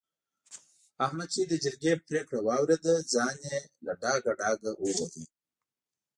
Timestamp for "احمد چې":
1.05-1.41